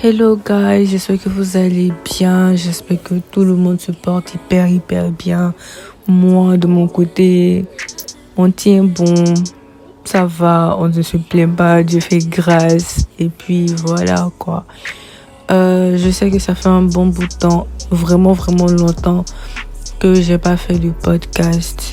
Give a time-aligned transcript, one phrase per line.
[0.00, 4.68] Hello guys, j'espère que vous allez bien, j'espère que tout le monde se porte hyper
[4.68, 5.54] hyper bien.
[6.06, 7.64] Moi de mon côté,
[8.36, 9.24] on tient bon,
[10.04, 14.66] ça va, on ne se plaint pas, Dieu fait grâce et puis voilà quoi.
[15.50, 19.24] Euh, je sais que ça fait un bon bout de temps, vraiment vraiment longtemps
[19.98, 21.90] que j'ai pas fait de podcast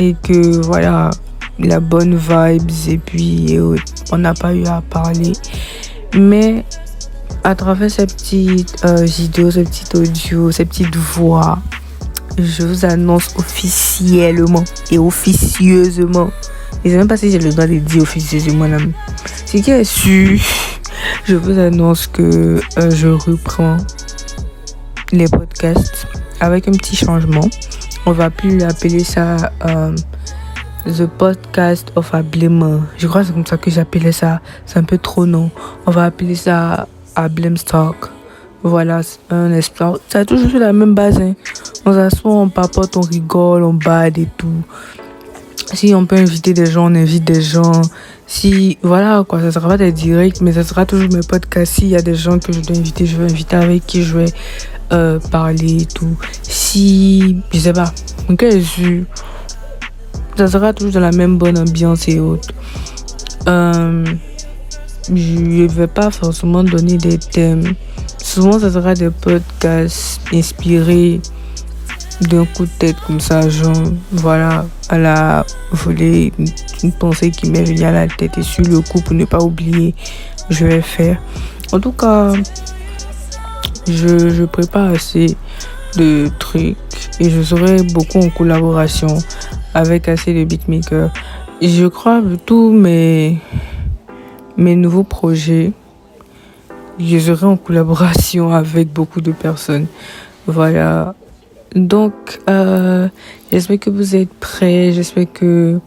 [0.00, 1.10] et que voilà
[1.58, 3.58] la bonne vibes et puis
[4.10, 5.32] on n'a pas eu à parler.
[6.14, 6.64] Mais
[7.44, 11.58] à travers ces petites euh, vidéos, ces petits audios, ces petites voix,
[12.38, 16.30] je vous annonce officiellement et officieusement.
[16.84, 18.66] Je ne sais même pas si j'ai le droit de dire officieusement.
[19.46, 20.38] Ce qui est sûr,
[21.24, 23.76] je vous annonce que euh, je reprends
[25.12, 26.06] les podcasts
[26.40, 27.48] avec un petit changement.
[28.06, 29.94] On va plus appeler ça euh,
[30.86, 32.80] The Podcast of Ablema.
[32.98, 34.40] Je crois que c'est comme ça que j'appelais ça.
[34.66, 35.50] C'est un peu trop non?
[35.86, 38.10] On va appeler ça à Blimstock.
[38.62, 39.98] Voilà, un espoir.
[40.08, 41.20] Ça a toujours la même base.
[41.20, 41.34] Hein.
[41.84, 44.62] On s'assoit, on papote, on rigole, on bade et tout.
[45.74, 47.82] Si on peut inviter des gens, on invite des gens.
[48.26, 51.74] Si, voilà, quoi, ça sera pas des directs, mais ça sera toujours mes podcasts.
[51.74, 54.18] S'il y a des gens que je dois inviter, je vais inviter avec qui je
[54.18, 54.32] vais
[54.92, 56.16] euh, parler et tout.
[56.42, 57.92] Si, je sais pas,
[58.30, 59.02] ok, je,
[60.36, 62.48] ça sera toujours dans la même bonne ambiance et autres.
[63.48, 64.04] Euh,
[65.08, 67.74] je vais pas forcément donner des thèmes.
[68.22, 71.20] Souvent, ça sera des podcasts inspirés
[72.20, 73.72] d'un coup de tête comme ça, genre,
[74.12, 76.32] voilà, à la volée,
[76.82, 79.42] une pensée qui m'est venue à la tête et sur le coup, pour ne pas
[79.42, 79.94] oublier,
[80.50, 81.20] je vais faire.
[81.72, 82.32] En tout cas,
[83.88, 85.36] je, je prépare assez
[85.96, 86.76] de trucs
[87.20, 89.18] et je serai beaucoup en collaboration
[89.74, 91.10] avec assez de beatmakers.
[91.60, 93.38] Je crois que tous mes
[94.56, 95.72] mes nouveaux projets,
[96.98, 99.86] je serai en collaboration avec beaucoup de personnes.
[100.46, 101.14] Voilà.
[101.74, 103.08] Donc, euh,
[103.50, 104.92] j'espère que vous êtes prêts.
[104.92, 105.78] J'espère que...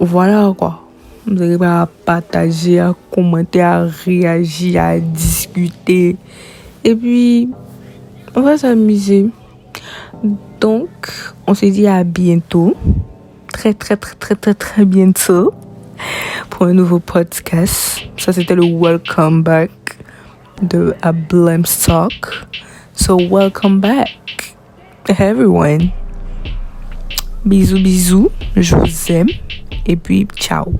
[0.00, 0.82] Voilà quoi.
[1.26, 6.16] Vous allez à partager, à commenter, à réagir, à discuter.
[6.84, 7.48] Et puis,
[8.34, 9.30] on va s'amuser.
[10.60, 10.88] Donc,
[11.46, 12.74] on se dit à bientôt.
[13.52, 15.52] Très, très, très, très, très, très bientôt
[16.50, 18.02] pour un nouveau podcast.
[18.16, 19.70] Ça, c'était le Welcome Back
[20.62, 22.46] de Ablem Stock.
[22.94, 24.08] So, welcome back,
[25.18, 25.90] everyone.
[27.44, 28.30] Bisous, bisous.
[28.56, 29.28] Je vous aime.
[29.86, 30.72] Et puis, ciao.